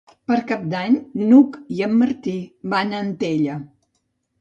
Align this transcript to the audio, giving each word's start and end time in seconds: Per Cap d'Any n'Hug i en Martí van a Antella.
Per 0.29 0.37
Cap 0.51 0.63
d'Any 0.71 0.95
n'Hug 1.27 1.61
i 1.77 1.85
en 1.91 1.95
Martí 2.01 2.35
van 2.75 2.93
a 3.01 3.07
Antella. 3.09 3.63